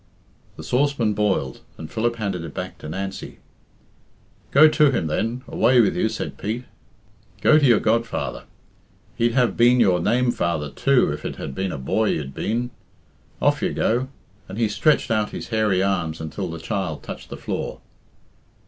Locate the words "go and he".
13.73-14.67